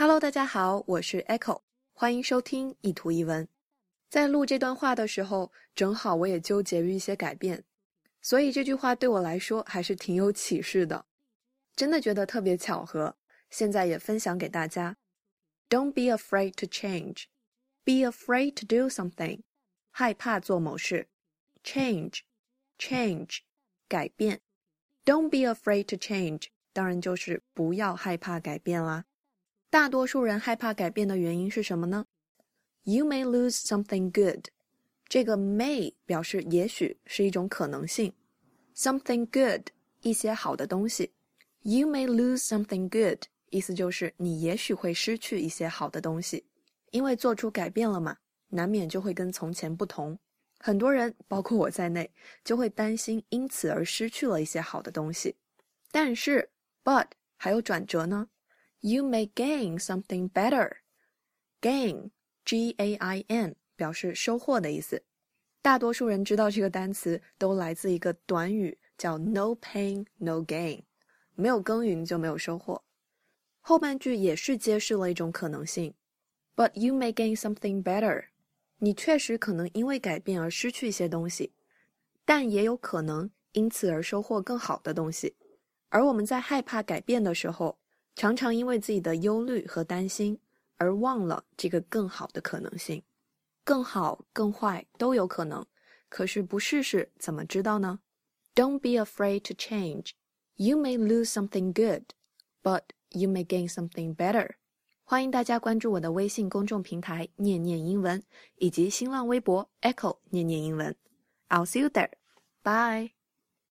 [0.00, 1.62] Hello，大家好，我是 Echo，
[1.92, 3.48] 欢迎收听一图一文。
[4.08, 7.64] 在录这段话的时候，正好我也纠结于一些改变，
[8.22, 11.04] 所以这句话对我来说还是挺有启示的，
[11.74, 13.16] 真的觉得特别巧合。
[13.50, 14.96] 现在也分享给大家。
[15.68, 17.24] Don't be afraid to change.
[17.82, 19.40] Be afraid to do something.
[19.90, 21.08] 害怕做某事。
[21.64, 22.20] Change,
[22.78, 23.38] change，
[23.88, 24.42] 改变。
[25.04, 29.06] Don't be afraid to change，当然就是不要害怕改变啦。
[29.70, 32.06] 大多数人害怕改变的原因是什么呢
[32.84, 34.46] ？You may lose something good。
[35.06, 38.12] 这个 may 表示也许是一种可能性。
[38.74, 39.68] Something good，
[40.00, 41.12] 一些好的东西。
[41.62, 46.44] You may lose something good，意思就是你也许会失去一些好的东西，
[46.90, 48.16] 因为做出改变了嘛，
[48.48, 50.18] 难免就会跟从前不同。
[50.60, 52.10] 很多人，包括我在内，
[52.42, 55.36] 就会担心因此而失去了一些好的东西。
[55.90, 56.48] 但是
[56.82, 57.06] ，but
[57.36, 58.28] 还有转折呢。
[58.80, 60.76] You may gain something better.
[61.60, 62.10] Gain,
[62.44, 65.02] G-A-I-N，表示收获的意思。
[65.60, 70.82] 大多数人知道这个单词都来自一个短语，叫 “no pain, no gain”。
[71.34, 72.84] 没有耕耘就没有收获。
[73.60, 75.94] 后半句也是揭示了一种可能性。
[76.54, 78.26] But you may gain something better.
[78.78, 81.52] 你确实可能因为改变而失去一些东西，
[82.24, 85.36] 但也有可能因此而收获更好的东西。
[85.88, 87.78] 而我们在害怕改变的时候，
[88.18, 90.36] 常常因为自己的忧虑和担心
[90.76, 93.00] 而忘了这个更好的可能性，
[93.62, 95.64] 更好、更坏都有可能。
[96.08, 98.00] 可是不试试怎么知道呢
[98.56, 100.10] ？Don't be afraid to change.
[100.56, 102.06] You may lose something good,
[102.60, 104.56] but you may gain something better.
[105.04, 108.20] 欢迎大家关注我的微信公众平台“念念英文”
[108.58, 110.96] 以及新浪微博 “Echo 念念英文”。
[111.48, 112.10] I'll see you there.
[112.64, 113.17] Bye.